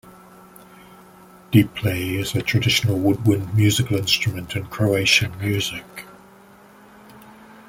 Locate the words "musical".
3.53-3.97